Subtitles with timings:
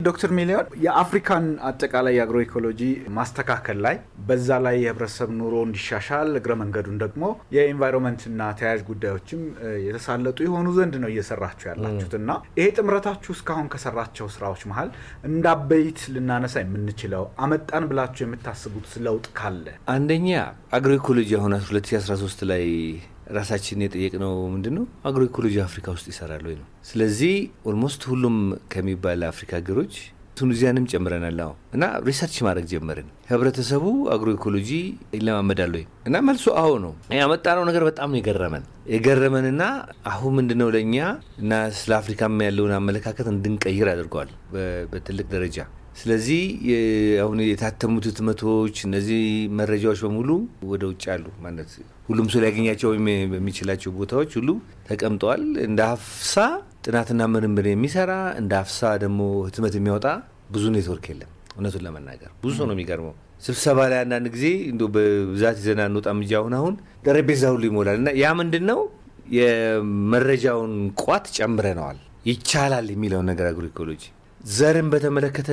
[0.00, 2.80] ዶክተር ሚሊዮን የአፍሪካን አጠቃላይ የ agroecology
[3.16, 3.96] ማስተካከል ላይ
[4.28, 7.24] በዛ ላይ የህብረተሰብ ኑሮ እንዲሻሻል እግረ መንገዱን ደግሞ
[7.54, 9.40] የ environment ና ተያያዥ ጉዳዮችም
[9.86, 14.90] የተሳለጡ የሆኑ ዘንድ ነው እየሰራችሁ ያላችሁት። እና ይሄ ጥምረታችሁ እስካሁን ከሰራቸው ስራዎች መሀል
[15.30, 19.66] እንደ አበይት ልናነሳ የምንችለው አመጣን ብላችሁ የምታስቡት ለውጥ ካለ?
[19.92, 20.30] አንደኛ
[20.72, 22.64] agroecology አሁን 2013 ላይ
[23.36, 27.34] ራሳችን የጠየቅነው ምንድን ነው agroecology አፍሪካ ውስጥ ይሰራል ወይ ነው። ስለዚህ
[27.68, 28.36] almost ሁሉም
[28.72, 29.94] ከሚባል አፍሪካ ሀገሮች
[30.38, 34.70] ቱኒዚያንም ጨምረናል። አሁ እና research ማድረግ ጀመርን። ህብረተሰቡ agroecology
[35.16, 39.62] ይለማመዳል ወይ እና መልሶ አዎ ነው። ያመጣነው ነገር በጣም ነው የገረመን የገረመንና
[40.12, 40.96] አሁን ምንድነው ለእኛ
[41.42, 44.30] እና ስለ አፍሪካም ያለውን አመለካከት እንድንቀይር አድርገዋል
[44.92, 45.58] በትልቅ ደረጃ።
[46.00, 46.42] ስለዚህ
[47.22, 49.22] አሁን የታተሙት ህትመቶች እነዚህ
[49.58, 50.30] መረጃዎች በሙሉ
[50.70, 51.70] ወደ ውጭ አሉ ማለት
[52.08, 52.90] ሁሉም ሰው ሊያገኛቸው
[53.32, 54.50] በሚችላቸው ቦታዎች ሁሉ
[54.88, 56.34] ተቀምጠዋል። እንደ አፍሳ
[56.84, 60.06] ጥናትና ምርምር የሚሰራ እንደ አፍሳ ደግሞ ህትመት የሚያወጣ
[60.52, 63.14] ብዙ ኔትወርክ የለም። እውነቱን ለመናገር ብዙ ሰው ነው የሚገርመው።
[63.46, 68.10] ስብሰባ ላይ አንዳንድ ጊዜ እንደ በብዛት ይዘና እንወጣም እንጂ አሁን አሁን ጠረጴዛ ሁሉ ይሞላል እና
[68.20, 68.80] ያ ምንድን ነው
[69.38, 73.66] የመረጃውን ቋት ጨምረነዋል። ይቻላል የሚለውን ነገር አግሮ
[74.50, 75.50] ዘርን በተመለከተ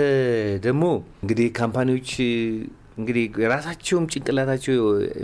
[0.65, 0.83] ደግሞ
[1.23, 2.09] እንግዲህ company ዎች
[2.97, 4.75] እንግዲህ የራሳቸውም ጭንቅላታቸው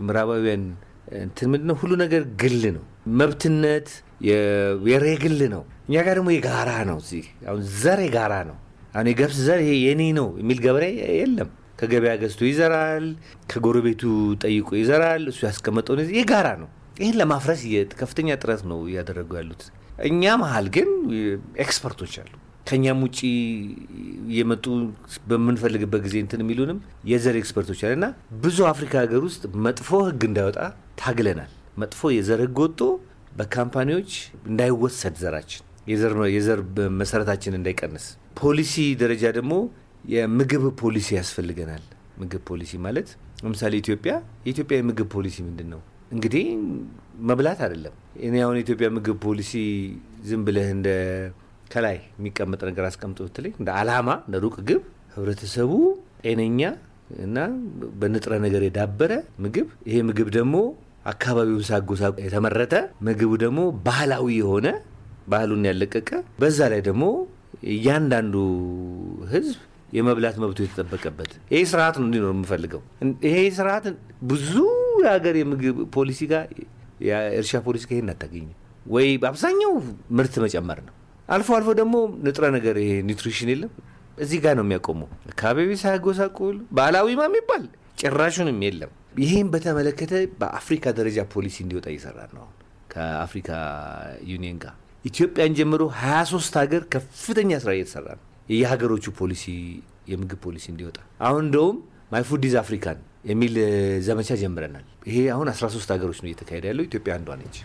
[0.06, 0.64] ምዕራባውያን
[1.20, 2.84] እንትን ምንድን ነው ሁሉ ነገር ግል ነው፣
[3.20, 3.88] ባለቤትነት
[5.08, 8.58] የግል ነው። እኛ ጋር ደግሞ የጋራ ነው። እዚህ አሁን ዘር የጋራ ነው።
[8.94, 10.86] አሁን የገብስ ዘር ይሄ የኔ ነው የሚል ገበሬ
[11.20, 13.06] የለም። ከገበያ ገዝቶ ይዘራል፣
[13.52, 14.02] ከጎረቤቱ
[14.44, 17.62] ጠይቆ ይዘራል። እሱ ያስቀመጠው የጋራ ነው። ይህን ለማፍረስ
[18.00, 19.64] ከፍተኛ ጥረት ነው እያደረጉ ያሉት።
[20.03, 20.90] እኛ መሀል ግን
[21.64, 22.31] expert ኦች አሉ
[22.66, 23.20] ከኛም ውጭ
[24.38, 24.66] የመጡ
[25.30, 26.80] በምንፈልግበት ጊዜ እንትን የሚሉንም
[27.12, 28.08] የዘር expert ኦች አለ እና
[28.44, 30.59] ብዙ አፍሪካ ሀገር ውስጥ መጥፎ ሕግ እንዳይወጣ
[31.02, 32.81] ታግለናል። መጥፎ የዘር ሕግ ወጥቶ
[33.38, 34.12] በ company ዎች
[34.50, 35.63] እንዳይወሰድ ዘራችን
[36.34, 36.59] የዘር
[37.00, 38.06] መሰረታችን እንዳይቀንስ፣
[38.41, 39.53] ፖሊሲ ደረጃ ደግሞ
[40.12, 41.84] የምግብ ፖሊሲ ያስፈልገናል።
[42.22, 43.08] ምግብ ፖሊሲ ማለት
[43.44, 44.14] ለምሳሌ ኢትዮጵያ
[44.46, 45.81] የኢትዮጵያ የምግብ ፖሊሲ ምንድን ነው?
[46.12, 46.46] እንግዲህ
[47.30, 49.52] መብላት አይደለም። እኔ አሁን የኢትዮጵያ ምግብ ፖሊሲ
[50.30, 50.90] ዝም ብለህ እንደ
[51.72, 54.82] ከላይ የሚቀመጥ ነገር አስቀምጦ ብትለኝ እንደ አላማ እንደ ሩቅ ግብ
[55.16, 55.72] ህብረተሰቡ
[56.24, 56.62] ጤነኛ
[57.24, 57.38] እና
[58.02, 59.12] በንጥረ ነገር የዳበረ
[59.44, 60.56] ምግብ ይሄ ምግብ ደግሞ
[61.06, 62.76] አካባቢውን ሳጎሳ የተመረተ
[63.08, 64.68] ምግቡ ደግሞ ባህላዊ የሆነ
[65.28, 66.09] ባህሉን ያለቀቀ
[66.42, 67.04] በዛ ላይ ደግሞ
[67.74, 68.36] እያንዳንዱ
[69.32, 69.58] ህዝብ
[69.94, 72.82] የመብላት መብቱ የተጠበቀበት ይሄ ስርዓት ነው እንዲኖር የምፈልገው።
[73.28, 73.86] ይሄ ስርዓት
[74.30, 74.53] ብዙ
[75.03, 76.46] የሀገር የምግብ ፖሊሲ ጋር
[77.08, 79.74] የእርሻ ፖሊሲ ጋር ይሄን አታገኝም ወይ በአብዛኛው
[80.18, 80.96] ምርት መጨመር ነው።
[81.31, 83.72] አልፎ አልፎ ደግሞ ንጥረ ነገር ይሄ nutrition የለም።
[84.18, 87.64] እዚህ ጋር ነው የሚያቆመው። አካባቢ ሳያጎሳቁል ባህላዊማ የሚባል
[88.02, 92.46] ጭራሹንም የለም። ይህም በተመለከተ በአፍሪካ ደረጃ ፖሊሲ እንዲወጣ እየሰራ ነው።
[92.94, 93.50] ከአፍሪካ
[94.31, 94.75] ዩኒየን ጋር
[95.06, 99.46] ኢትዮጵያን ጀምሮ 23 ሀገር ከፍተኛ ስራ እየተሰራ ነው። የየሀገሮቹ ፖሊሲ
[100.12, 100.97] የምግብ ፖሊሲ እንዲወጣ
[101.28, 101.78] አሁን እንደውም
[102.12, 103.56] my food is African የሚል
[104.02, 107.58] ዘመቻ ጀምረናል። ይሄ አሁን 13 ሀገሮች ነው እየተካሄደ ያለው። ኢትዮጵያ አንዷ ነች።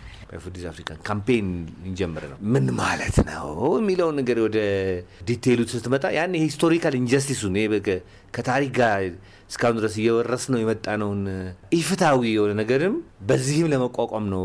[0.44, 1.48] food African campaign
[1.86, 3.46] እንጀምር ነው። ምን ማለት ነው
[3.76, 4.58] የሚለውን ነገር ወደ
[5.28, 7.56] detail ኡ ስትመጣ ያን historical injustice ኡን
[8.34, 9.02] ከታሪክ ጋር
[9.50, 11.20] እስካሁን ድረስ እየወረስነው የመጣነውን
[11.78, 12.96] ኢፍትሐዊ የሆነ ነገርም
[13.28, 14.44] በዚህም ለመቋቋም ነው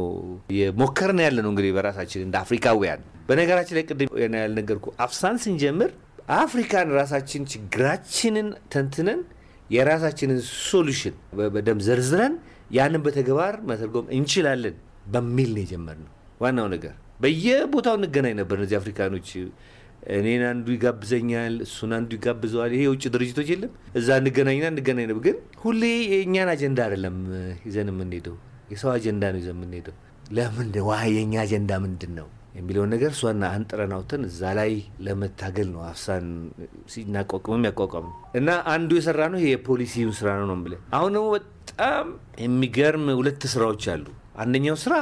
[0.57, 5.91] እየሞከርን ያለነው። እንግዲህ በራሳችን እንደ አፍሪካውያን በነገራችን ላይ ቅድም ያልነገርኩ አፍሳን ስንጀምር
[6.37, 9.21] African ራሳችን ችግራችንን ተንትነን
[9.71, 11.15] የራሳችንን solution
[11.55, 12.33] በደንብ ዘርዝረን
[12.71, 14.75] ያንን በተግባር መተርጎም እንችላለን
[15.13, 16.11] በሚል ነው የጀመርነው።
[16.41, 16.93] ዋናው ነገር
[17.23, 19.29] በየቦታው እንገናኝ ነበር። እነዚህ African ኦች
[20.13, 25.35] እኔን አንዱ ይጋብዘኛል፣ እሱን አንዱ ይጋብዘዋል። ይሄ የውጭ ድርጅቶች የለም እዛ እንገናኝና እንገናኝ ነበር። ግን
[25.63, 25.81] ሁሌ
[26.13, 27.17] የእኛን አጀንዳ አይደለም
[27.67, 28.35] ይዘን የምንሄደው፣
[28.73, 29.95] የሰው አጀንዳ ነው ይዘን የምንሄደው።
[30.37, 34.71] ለምን ዋ የእኛ አጀንዳ ምንድን ነው የሚለውን ነገር እሷና አንጥረን አውጥተን እዛ ላይ
[35.05, 36.25] ለመታገል ነው አፍሳን
[36.93, 42.07] ሲናቋቁምም ያቋቋም ነው እና አንዱ የሰራ ነው የፖሊሲውን ስራ ነው ነው የምልህ። አሁን ደግሞ በጣም
[42.45, 44.05] የሚገርም ሁለት ስራዎች አሉ።
[44.43, 44.95] አንደኛው ስራ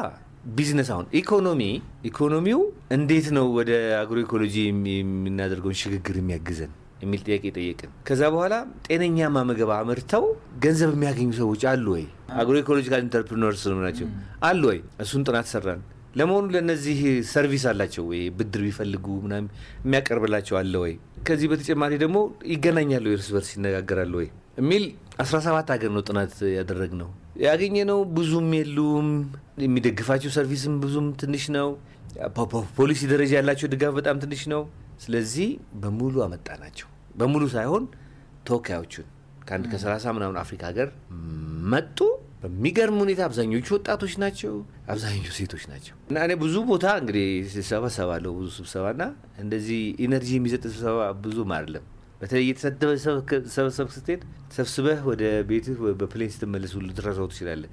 [0.50, 1.62] ቢዝነስ አሁን ኢኮኖሚ
[2.10, 2.60] ኢኮኖሚው
[2.96, 4.56] እንዴት ነው ወደ agroecology
[5.00, 6.72] የምናደርገውን ሽግግር የሚያግዘን
[7.04, 8.56] የሚል ጥያቄ ጠየቅን። ከዛ በኋላ
[8.88, 10.26] ጤነኛ ማመገብ አምርተው
[10.64, 12.06] ገንዘብ የሚያገኙ ሰዎች አሉ ወይ?
[12.40, 14.08] agroecological entrepreneurs ናቸው
[14.44, 14.80] አሉ ወይ?
[15.04, 15.82] እሱን ጥናት ሰራን።
[16.16, 18.22] ለመሆኑ ለእነዚህ service አላቸው ወይ?
[18.38, 19.48] ብድር ቢፈልጉ ምናምን
[19.84, 20.94] የሚያቀርብላቸው አለ ወይ?
[21.28, 22.18] ከዚህ በተጨማሪ ደግሞ
[22.54, 24.28] ይገናኛሉ፣ እርስ በርስ ይነጋገራሉ ወይ
[24.60, 24.84] የሚል
[25.24, 27.10] 17 ሀገር ነው ጥናት ያደረግነው።
[27.44, 29.08] ያገኘነው ብዙም የሉም።
[29.64, 31.70] የሚደግፋቸው service ም ብዙም ትንሽ ነው።
[32.78, 34.62] ፖሊሲ ደረጃ ያላቸው ድጋፍ በጣም ትንሽ ነው።
[35.04, 35.50] ስለዚህ
[35.82, 37.84] በሙሉ አመጣናቸው። በሙሉ ሳይሆን
[38.48, 39.08] ተወካዮቹን
[39.46, 40.90] ከአንድ ከሰላሳ ምናምን አፍሪካ ሀገር
[41.72, 41.98] መጡ።
[42.40, 44.54] በሚገርም ሁኔታ አብዛኞቹ ወጣቶች ናቸው፣
[44.92, 49.04] አብዛኞቹ ሴቶች ናቸው። እና እኔ ብዙ ቦታ እንግዲህ እሰበሰባለሁ ብዙ ስብሰባ እና
[49.44, 51.86] እንደዚህ energy የሚሰጥ ስብሰባ ብዙም አይደለም።
[52.22, 54.22] በተለይ እየተሰበሰብ ስትሄድ
[54.56, 57.70] ሰብስበህ ወደ ቤትህ በ plane ስትመለስ ሁሉ ትረሳው ትችላለህ።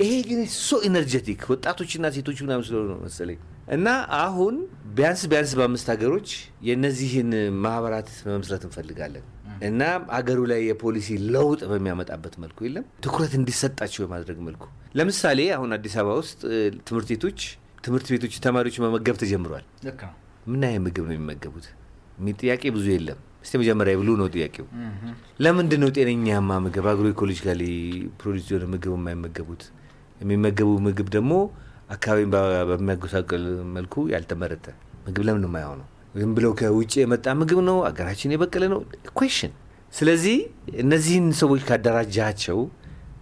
[0.00, 3.88] ይሄ ግን so energetic ወጣቶችና ሴቶች ምናምን ስለሆነ መሰለኝ እና
[4.20, 4.54] አሁን
[4.94, 6.28] ቢያንስ ቢያንስ በአምስት ሀገሮች
[6.66, 7.30] የእነዚህን
[7.64, 9.26] ማህበራት መመስረት እንፈልጋለን
[9.68, 9.82] እና
[10.16, 14.64] ሀገሩ ላይ የፖሊሲ ለውጥ በሚያመጣበት መልኩ የለም ትኩረት እንዲሰጣቸው የማድረግ መልኩ
[14.94, 16.40] ለምሳሌ አሁን አዲስ አበባ ውስጥ
[16.88, 17.40] ትምህርት ቤቶች
[17.84, 19.64] ትምህርት ቤቶች ተማሪዎች መመገብ ተጀምሯል።
[20.46, 21.66] ምን አይነት ምግብ ነው የሚመገቡት
[22.40, 24.66] ጥያቄ ብዙ የለም። እስቲ መጀመሪያ ብሉ ነው ጥያቄው።
[25.40, 27.62] ለምንድን ነው ጤነኛማ ምግብ agroecologically
[28.20, 29.62] produced የሆነ ምግብ የማይመገቡት?
[30.20, 31.32] የሚመገቡ ምግብ ደግሞ
[31.90, 32.30] አካባቢን
[32.70, 33.44] በሚያጎሳቅል
[33.76, 34.66] መልኩ ያልተመረተ
[35.06, 35.86] ምግብ ለምን የማይሆነው?
[36.14, 38.80] ዝም ብለው ከውጭ የመጣ ምግብ ነው አገራችን የበቀለ ነው
[39.16, 39.52] question።
[39.92, 40.36] ስለዚህ
[40.82, 42.58] እነዚህን ሰዎች ካደራጃቸው፣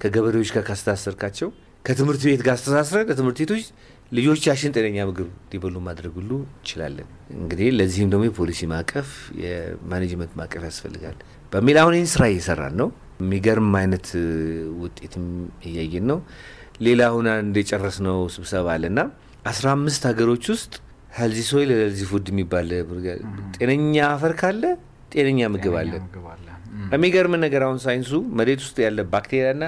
[0.02, 1.48] ከገበሬዎች ጋር ካስተሳሰርካቸው፣
[1.84, 3.64] ከትምህርት ቤት ጋር አስተሳስረን ለትምህርት ቤቶች
[4.12, 9.08] ልጆቻችን ጤነኛ ምግብ እንዲበሉ ማድረግ ሁሉ እንችላለን። እንግዲህ ለዚህም ደግሞ የፖሊሲ ማዕቀፍ
[9.42, 11.16] የ management ማዕቀፍ ያስፈልጋል
[11.52, 12.88] በሚል አሁን ይህን ስራ እየሰራን ነው።
[13.20, 14.06] የሚገርም አይነት
[14.82, 15.26] ውጤትም
[15.68, 16.18] እያየን ነው።
[16.80, 19.00] ሌላ አሁን አንድ የጨረስነው ስብሰባ አለና
[19.50, 20.72] አስራ አምስት ሀገሮች ውስጥ
[21.18, 22.68] healthy soil healthy food የሚባል
[23.56, 24.62] ጤነኛ አፈር ካለ
[25.12, 25.92] ጤነኛ ምግብ አለ።
[26.94, 29.64] የሚገርም ነገር አሁን ሳይንሱ መሬት ውስጥ ያለ ባክቴሪያና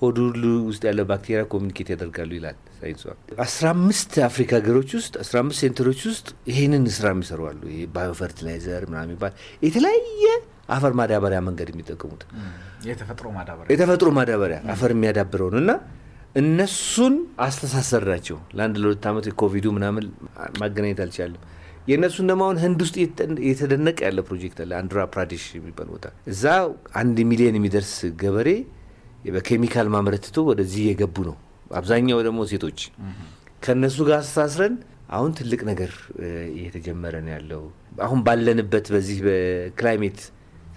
[0.00, 3.02] ሆድ ሁሉ ውስጥ ያለ ባክቴሪያ communicate ያደርጋሉ ይላል ሳይንሱ።
[3.44, 7.84] አስራ አምስት አፍሪካ ሀገሮች ውስጥ አስራ አምስት center ኦች ውስጥ ይሄንን ስራ የሚሰሩ አሉ። ይሄ
[7.94, 9.32] biofertilizer ምናምን የሚባል
[9.66, 10.24] የተለያየ
[10.76, 12.22] አፈር ማዳበሪያ መንገድ የሚጠቀሙት
[13.72, 15.72] የተፈጥሮ ማዳበሪያ አፈር የሚያዳብረው ነው እና
[16.36, 20.04] እነሱን አስተሳሰርናቸው። ለአንድ ለሁለት ዓመት የኮቪዱ ምናምን
[20.60, 21.42] ማገናኘት አልቻለም።
[21.88, 22.96] የእነሱን ደግሞ አሁን ህንድ ውስጥ
[23.48, 26.44] የተደነቀ ያለ ፕሮጀክት አለ። አንድራ ፕራዴሽ የሚባል ቦታ እዛ
[27.00, 27.92] አንድ ሚሊዮን የሚደርስ
[28.22, 28.50] ገበሬ
[29.36, 31.36] በኬሚካል ማምረት ትቶ ወደዚህ የገቡ ነው።
[31.78, 32.80] አብዛኛው ደግሞ ሴቶች
[33.64, 34.74] ከእነሱ ጋር አስተሳስረን
[35.10, 35.90] አሁን ትልቅ ነገር
[36.54, 37.62] እየተጀመረ ነው ያለው።
[38.06, 40.18] አሁን ባለንበት በዚህ በ climate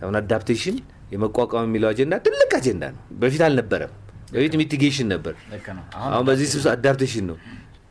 [0.02, 0.78] አሁን adaptation
[1.14, 3.94] የመቋቋም የሚለው አጀንዳ ትልቅ አጀንዳ ነው። በፊት አልነበረም።
[4.30, 5.34] በፊት mitigation ነበር።
[6.08, 7.38] አሁን በዚህ ስብሰ adaptation ነው።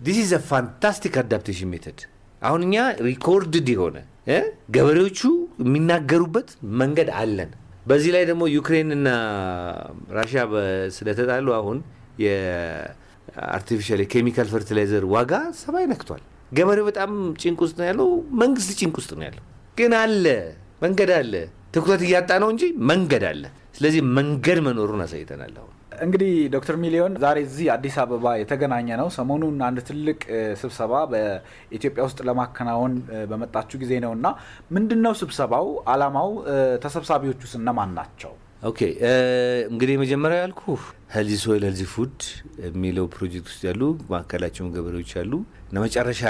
[0.01, 2.01] this is fantastic adaptation method።
[2.43, 2.77] አሁን እኛ
[3.07, 3.97] recorded የሆነ
[4.75, 5.21] ገበሬዎቹ
[5.63, 6.49] የሚናገሩበት
[6.81, 7.51] መንገድ አለን።
[7.87, 9.09] በዚህ ላይ ደግሞ ዩክሬንና
[10.17, 10.41] ራሽያ
[10.97, 11.79] ስለተጣሉ አሁን
[12.25, 17.11] የ artificial የኬሚካል fertilizer ዋጋ ሰማይ ነክቷል። ገበሬው በጣም
[17.43, 18.09] ጭንቅ ውስጥ ነው ያለው።
[18.43, 19.45] መንግስት ጭንቅ ውስጥ ነው ያለው።
[19.77, 20.25] ግን አለ
[20.83, 21.33] መንገድ አለ።
[21.75, 23.43] ትኩረት እያጣ ነው እንጂ መንገድ አለ።
[23.77, 29.57] ስለዚህ መንገድ መኖሩን አሳይተናል። አሁን እንግዲህ ዶክተር ሚሊዮን ዛሬ እዚህ አዲስ አበባ የተገናኘ ነው። ሰሞኑን
[29.69, 30.19] አንድ ትልቅ
[30.61, 32.95] ስብሰባ በኢትዮጵያ ውስጥ ለማከናወን
[33.31, 34.27] በመጣችሁ ጊዜ ነው እና
[34.77, 35.67] ምንድን ነው ስብሰባው?
[35.93, 36.31] አላማው፣
[36.85, 38.33] ተሰብሳቢዎቹስ እነማን ናቸው?
[38.63, 38.81] okay
[39.71, 40.63] እንግዲህ የመጀመሪያ ያልኩ
[41.13, 42.17] healthy soil healthy food
[42.65, 45.33] የሚለው ፕሮጀክት ውስጥ ያሉ ማዕከላቸውን ገበሬዎች አሉ
[45.71, 45.77] እና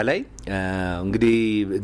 [0.09, 0.19] ላይ
[1.05, 1.37] እንግዲህ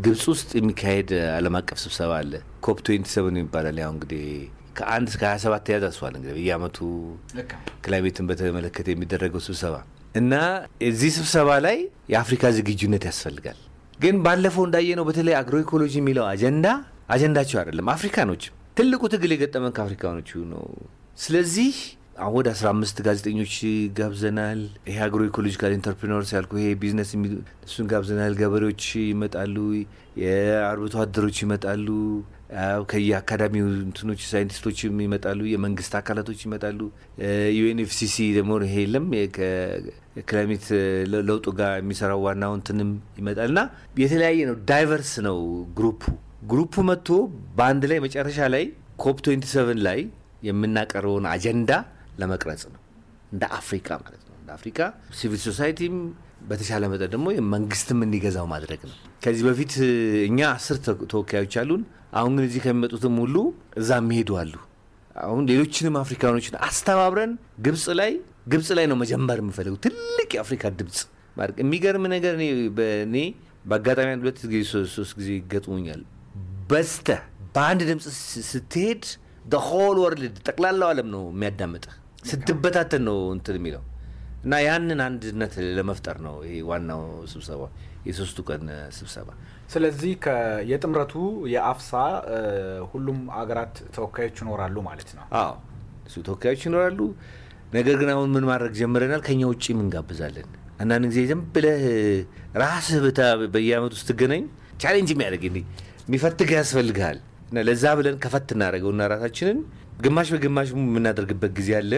[0.05, 2.33] ግብጽ ውስጥ የሚካሄድ ዓለም አቀፍ ስብሰባ አለ
[2.67, 4.27] COP 27 ይባላል። ያው እንግዲህ
[4.77, 6.79] ከአንድ እስከ 27 ተያዝ አስዋል እንግዲህ በየአመቱ
[7.85, 9.75] climate ን በተመለከተ የሚደረገው ስብሰባ
[10.15, 10.35] እና
[10.89, 11.79] እዚህ ስብሰባ ላይ
[12.13, 13.59] የአፍሪካ ዝግጁነት ያስፈልጋል።
[14.01, 16.67] ግን ባለፈው እንዳየነው በተለይ agroecology የሚለው አጀንዳ
[17.09, 18.45] አጀንዳቸው አይደለም። አፍሪካኖች
[18.79, 20.65] ትልቁ ትግል የገጠመን ከአፍሪካኖቹ ነው።
[21.19, 21.75] ስለዚህ
[22.19, 23.55] አሁን ወደ 15 ጋዜጠኞች
[23.99, 27.11] ጋብዘናል። ይሄ agroecological entrepreneurs ያልኩ ይሄ ቢዝነስ
[27.67, 29.57] እሱን ጋብዘናል። ገበሬዎች ይመጣሉ፣
[30.23, 31.89] የአርብቶ አደሮች ይመጣሉ፣
[32.91, 36.81] ከየአካዳሚው እንትኖች ሳይንቲስቶችም ይመጣሉ፣ የመንግስት አካላቶች ይመጣሉ።
[37.59, 39.07] UNFCCC ደግሞ ይሄ የለም
[40.25, 40.67] climate
[41.29, 43.63] ለውጡ ጋር የሚሰራው ዋናው እንትንም ይመጣል እና
[44.03, 45.39] የተለያየ ነው። diverse ነው
[45.79, 46.03] group
[46.51, 47.09] ኡ group ኡ መጥቶ
[47.59, 48.65] በአንድ ላይ መጨረሻ ላይ
[49.03, 50.01] COP 27 ላይ
[50.49, 51.71] የምናቀርበውን አጀንዳ
[52.21, 52.81] ለመቅረጽ ነው።
[53.33, 54.79] እንደ አፍሪካ ማለት ነው። እንደ አፍሪካ
[55.19, 55.95] civil society ም
[56.45, 59.73] በተሻለ መጠን ደግሞ መንግስትም እንዲገዛው ማድረግ ነው። ከዚህ በፊት
[60.29, 60.77] እኛ አስር
[61.13, 61.83] ተወካዮች አሉን።
[62.19, 63.37] አሁን ግን እዚህ ከሚመጡትም ሁሉ
[63.81, 64.55] እዛ የሚሄዱ አሉ።
[65.25, 67.33] አሁን ሌሎችንም አፍሪካኖችን አስተባብረን
[67.67, 68.13] ግብጽ ላይ
[68.49, 70.99] ግብጽ ላይ ነው መጀመር የምፈልገው ትልቅ የአፍሪካ ድምፅ
[71.37, 72.35] ማድረግ። የሚገርም ነገር
[73.07, 73.17] እኔ
[73.65, 74.63] በአጋጣሚ አንድ ሁለት ጊዜ
[74.95, 76.03] ሶስት ጊዜ ይገጥሙኛል።
[76.71, 77.09] በስተ
[77.55, 78.07] በአንድ ድምፅ
[78.51, 79.05] ስትሄድ
[79.65, 81.93] whole world ጠቅላላው ዓለም ነው የሚያዳምጥህ።
[82.29, 83.83] ስትበታተን ነው እንትን የሚለው
[84.45, 87.63] እና ያንን አንድነት ለመፍጠር ነው ይሄ ዋናው ስብሰባ፣
[88.09, 88.65] የሶስቱ ቀን
[88.97, 89.29] ስብሰባ።
[89.73, 90.13] ስለዚህ
[90.71, 91.15] የጥምረቱ
[91.53, 91.93] የአፍሳ
[92.91, 95.53] ሁሉም አገራት ተወካዮች ይኖራሉ ማለት ነው። አዎ
[96.09, 96.99] እሱ ተወካዮች ይኖራሉ።
[97.75, 99.23] ነገር ግን አሁን ምን ማድረግ ጀምረናል?
[99.27, 100.49] ከኛ ውጭ እንጋብዛለን።
[100.81, 101.83] አንዳንድ ጊዜ ዝም ብለህ
[102.63, 103.21] ራስህ ብታ
[103.55, 104.43] በየአመቱ ስትገናኝ
[104.83, 107.19] challenge የሚያደርግ የሚፈትግ ያስፈልግሃል
[107.61, 109.59] ለዛ ብለን ከፈት እናደርገውና ራሳችንን
[110.05, 111.93] ግማሽ በግማሽ የምናደርግበት ጊዜ አለ።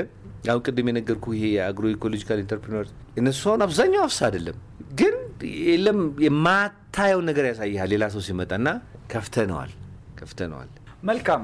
[0.47, 2.87] አሁን ቅድም የነገርኩ ይሄ የ agroecological entrepreneur
[3.21, 4.59] እነሱ አሁን አብዛኛው አፍሳ አይደለም፣
[5.01, 5.15] ግን
[5.67, 8.69] የለም የማታየውን ነገር ያሳይሃል ሌላ ሰው ሲመጣና
[9.13, 9.73] ከፍተነዋል
[10.19, 10.71] ከፍተነዋል።
[11.03, 11.43] መልካም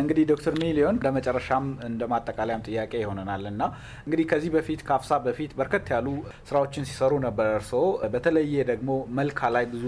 [0.00, 3.62] እንግዲህ ዶክተር ሚሊዮን ለመጨረሻም እንደ ማጠቃለያም ጥያቄ ይሆነናል እና
[4.04, 6.06] እንግዲህ ከዚህ በፊት ከአፍሳ በፊት በርከት ያሉ
[6.48, 8.88] ስራዎችን ሲሰሩ ነበር። እርስዎ በተለየ ደግሞ
[9.18, 9.84] መልካ ላይ ብዙ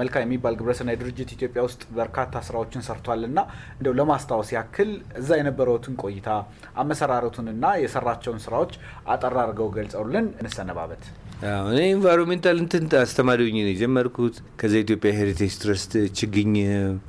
[0.00, 3.38] መልካ የሚባል ግብረሰናይ ድርጅት ኢትዮጵያ ውስጥ በርካታ ስራዎችን ሰርቷል እና
[3.78, 6.28] እንደው ለማስታወስ ያክል እዛ የነበረውትን ቆይታ
[6.84, 8.74] አመሰራረቱንና የሰራቸውን ስራዎች
[9.14, 11.04] አጠር አድርገው ገልጸውልን እንሰነባበት።
[11.42, 16.50] እኔ environmental እንትን አስተማሪ ሆኜ ነው የጀመርኩት። ከዛ ኢትዮጵያ Heritage Trust ችግኝ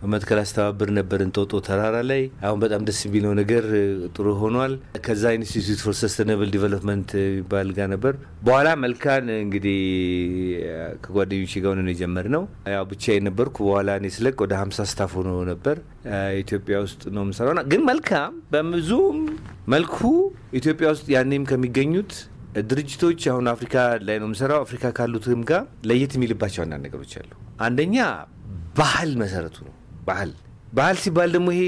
[0.02, 3.66] በመትከል አስተባብር ነበር እንጦጦ ተራራ ላይ። አሁን በጣም ደስ የሚለው ነገር
[4.14, 4.74] ጥሩ ሆኗል።
[5.08, 9.78] ከዛ Institute for Sustainable Development የሚባል ጋር ነበር። በኋላ መልካን እንግዲህ
[11.04, 12.46] ከጓደኞች ጋር ሆነን የጀመርነው
[12.76, 15.78] ያው ብቻዬን ነበርኩ። በኋላ እኔ ስለቅ ወደ ሀምሳ staff ሆኖ ነበር
[16.42, 19.18] ኢትዮጵያ ውስጥ ነው የምሰራው። ግን መልካም በብዙም
[19.70, 19.98] መልኩ
[20.54, 22.14] ኢትዮጵያ ውስጥ ያኔም ከሚገኙት
[22.70, 23.76] ድርጅቶች አሁን አፍሪካ
[24.08, 27.32] ላይ ነው የምሰራው። አፍሪካ ካሉትም ጋር ለየት የሚልባቸው አንዳንድ ነገሮች አሉ።
[27.62, 27.98] አንደኛ
[28.78, 29.76] ባህል መሰረቱ ነው።
[30.08, 30.32] ባህል
[30.74, 31.64] ባህል ሲባል ደግሞ ይሄ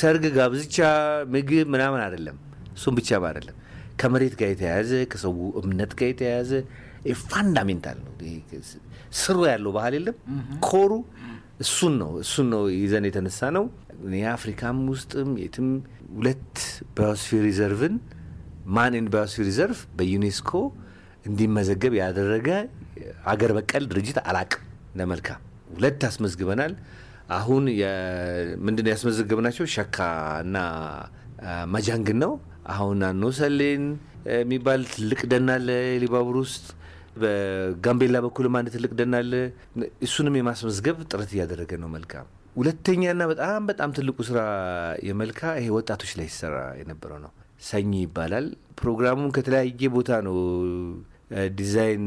[0.00, 0.76] ሰርግ፣ ጋብቻ፣
[1.32, 2.36] ምግብ ምናምን አይደለም።
[2.76, 3.56] እሱም ብቻም አይደለም።
[4.00, 6.50] ከመሬት ጋር የተያያዘ ከሰው እምነት ጋር የተያያዘ
[7.24, 8.12] fundamental ነው።
[9.18, 10.16] ስሩ ያለው ባህል የለም
[10.66, 10.92] core ኡ
[11.60, 13.64] እሱን ነው እሱን ነው ይዘን የተነሳ ነው።
[14.16, 15.68] የአፍሪካም ውስጥም የትም
[16.16, 16.56] ሁለት
[16.96, 17.94] biosphere reserve ን
[18.66, 20.50] ማን biosphere reserve በዩኔስኮ
[21.26, 22.48] እንዲመዘገብ ያደረገ
[23.32, 24.62] አገር በቀል ድርጅት አላቅም።
[24.98, 25.40] ለመልካም
[25.74, 26.72] ሁለት አስመዝግበናል።
[27.36, 27.64] አሁን
[28.66, 29.96] ምንድን ያስመዘገብናቸው ሸካ
[30.44, 30.56] እና
[31.74, 32.32] መጃንግን ነው።
[32.74, 33.84] አሁን አኖሰሌን
[34.36, 35.68] የሚባል ትልቅ ደን አለ
[36.02, 36.64] ሊባቡር ውስጥ።
[37.20, 39.32] በጋምቤላ በኩልም አንድ ትልቅ ደን አለ።
[40.06, 44.40] እሱንም የማስመዝገብ ጥረት እያደረገ ነው መልካም። ሁለተኛና በጣም በጣም ትልቁ ስራ
[45.08, 48.46] የመልካ ይሄ ወጣቶች ላይ ሲሰራ የነበረው ነው። ሰኚ ይባላል።
[48.80, 50.36] ፕሮግራሙን ከተለያየ ቦታ ነው
[51.58, 52.06] ዲዛይን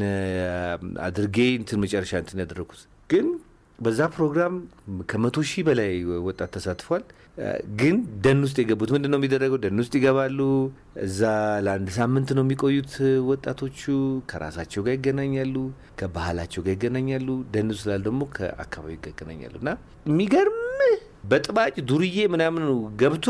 [1.08, 3.28] አድርጌ እንትን መጨረሻ እንትን ያደረኩት ግን
[3.80, 4.54] በዛ ፕሮግራም
[5.10, 5.92] ከመቶ ሺህ በላይ
[6.28, 7.04] ወጣት ተሳትፏል።
[7.80, 9.60] ግን ደን ውስጥ የገቡት ምንድን ነው የሚደረገው?
[9.64, 10.40] ደን ውስጥ ይገባሉ።
[11.06, 11.20] እዛ
[11.66, 12.94] ለአንድ ሳምንት ነው የሚቆዩት
[13.30, 13.82] ወጣቶቹ።
[14.32, 15.56] ከራሳቸው ጋር ይገናኛሉ፣
[16.00, 19.72] ከባህላቸው ጋር ይገናኛሉ። ደን ውስጥ ደግሞ ከአካባቢ ጋር ይገናኛሉ እና
[20.06, 20.60] የሚገርም
[21.32, 22.66] በጥባጭ ዱርዬ ምናምን
[23.02, 23.26] ገብቶ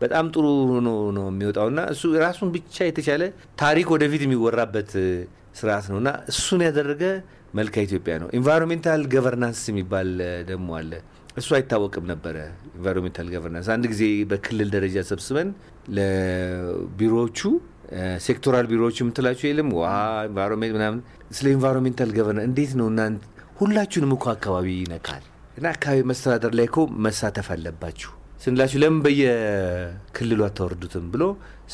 [0.00, 3.22] በጣም ጥሩ ሆኖ ነው የሚወጣው እና እሱ ራሱን ብቻ የተቻለ
[3.60, 4.90] ታሪክ ወደፊት የሚወራበት
[5.60, 7.04] ስርዓት ነው እና እሱን ያደረገ
[7.54, 10.08] መልካ ኢትዮጵያ ነው። environmental governance የሚባል
[10.50, 10.92] ደግሞ አለ።
[11.36, 12.36] እሱ አይታወቅም ነበረ።
[12.70, 15.48] environmental governance አንድ ጊዜ በክልል ደረጃ ሰብስበን
[15.96, 17.40] ለቢሮዎቹ
[18.24, 19.92] sectoral ቢሮዎቹ የምትላቸው የለም ውሃ፣
[20.28, 21.00] environment ምናምን
[21.36, 23.22] ስለ environmental governance እንዴት ነው እናንተ
[23.60, 25.22] ሁላችሁንም እኮ አካባቢ ይነካል
[25.58, 28.10] እና አካባቢ መስተዳደር ላይ እኮ መሳተፍ አለባችሁ
[28.46, 31.22] ስንላችሁ ለምን በየክልሉ አታወርዱትም ብሎ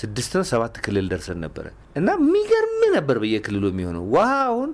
[0.00, 4.70] ስድስት ሰባት ክልል ደርሰን ነበረ እና የሚገርም ነበር በየክልሉ የሚሆነው ውሃ አሁን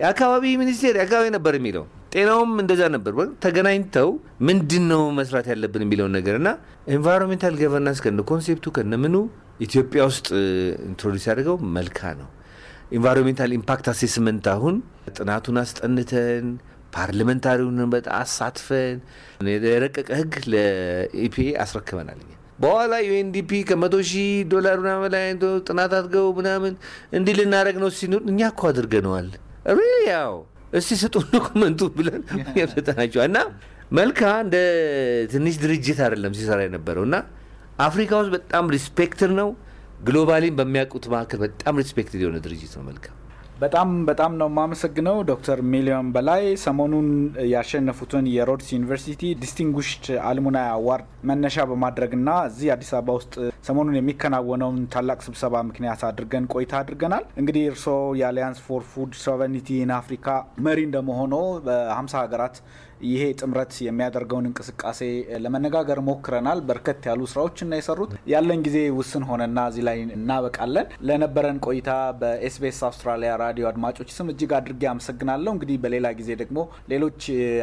[0.00, 3.12] የአካባቢ ሚኒስቴር የአካባቢ ነበር የሚለው ጤናውም እንደዛ ነበር።
[3.44, 4.08] ተገናኝተው
[4.48, 6.48] ምንድን ነው መስራት ያለብን የሚለውን ነገር እና
[6.94, 9.16] environmental governance ከነ concept ኡ ከነ ምኑ
[9.66, 10.28] ኢትዮጵያ ውስጥ
[10.88, 12.28] introduce ያደረገው መልካ ነው።
[12.92, 14.76] environmental impact assessment አሁን
[15.16, 16.46] ጥናቱን አስጠንተን
[16.94, 18.98] parliamentary ውን በጣም አሳትፈን
[19.66, 22.20] የረቀቀ ህግ ለ EPA አስረክበናል።
[22.60, 25.26] በኋላ UNDP ከመቶ ሺህ ዶላር ምናምን በላይ
[25.68, 26.72] ጥናት አድርገው ምናምን
[27.18, 29.28] እንዲህ ልናደርግ ነው ሲኖር እኛ እኮ አድርገነዋል
[30.10, 30.34] ያው
[30.72, 32.20] እስቲ ስጡን document ኡ ብለን
[32.74, 33.38] ሰጠናቸው እና
[33.92, 34.56] መልካ እንደ
[35.32, 37.16] ትንሽ ድርጅት አይደለም ሲሰራ የነበረው እና
[37.86, 39.48] አፍሪካ ውስጥ በጣም respected ነው።
[40.04, 43.06] globally ን በሚያውቁት መካከል በጣም respected የሆነ ድርጅት ነው መልካ።
[43.60, 47.08] በጣም በጣም ነው የማመሰግነው ዶክተር ሚሊዮን በላይ ሰሞኑን
[47.52, 53.34] ያሸነፉትን የሮድስ ዩኒቨርሲቲ distinguished alumni award መነሻ በማድረግና እዚህ አዲስ አበባ ውስጥ
[53.68, 59.68] ሰሞኑን የሚከናወነውን ታላቅ ስብሰባ ምክንያት አድርገን ቆይታ አድርገናል። እንግዲህ እርስዎ የ Alliance for Food Sovereignty
[59.80, 60.26] in Africa
[60.66, 61.34] መሪ እንደመሆኖ
[61.66, 62.56] በሀምሳ ሀገራት
[63.08, 65.00] ይሄ ጥምረት የሚያደርገውን እንቅስቃሴ
[65.44, 70.68] ለመነጋገር ሞክረናል። በርከት ያሉ ስራዎችን የሰሩት ያለን ጊዜ ውስን ሆነና እዚህ ላይ እናበቃለን።
[71.08, 71.90] ለነበረን ቆይታ
[72.20, 76.58] በኤስቢኤስ አውስትራሊያ ራዲዮ አድማጮች ስም እጅግ አድርጌ አመሰግናለሁ። እንግዲህ በሌላ ጊዜ ደግሞ
[76.92, 77.20] ሌሎች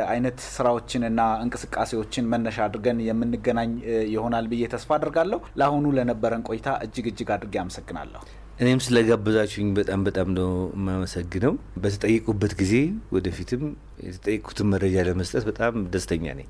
[0.10, 3.72] አይነት ስራዎችንና እንቅስቃሴዎችን መነሻ አድርገን የምንገናኝ
[4.14, 8.22] ይሆናል ብዬ ተስፋ አድርጋለሁ። ለአሁኑ ለነበረን ቆይታ እጅግ እጅግ አድርጌ አመሰግናለሁ።
[8.58, 12.74] እኔም ስለጋበዛችሁኝ በጣም በጣም ነው የማመሰግነው። በተጠየቁበት ጊዜ
[13.12, 13.64] ወደፊትም
[14.06, 16.48] የተጠየቁትን መረጃ ለመስጠት በጣም ደስተኛ ነኝ።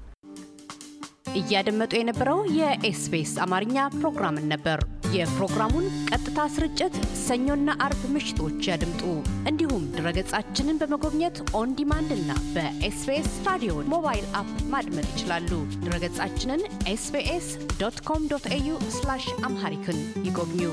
[1.39, 4.79] እያደመጡ የነበረው የኤስቢኤስ አማርኛ ፕሮግራምን ነበር።
[5.15, 9.03] የፕሮግራሙን ቀጥታ ስርጭት ሰኞና አርብ ምሽቶች ያድምጡ።
[9.49, 17.49] እንዲሁም ድረገጻችንን በመጎብኘት on demand እና በኤስቢኤስ ራዲዮ ሞባይል app ማድመጥ ይችላሉ። ድረገጻችንን ኤስቢኤስ
[17.81, 18.69] ዶት ኮም ዶት ኤዩ
[19.43, 20.63] አምሃሪክን ይጎብኙ።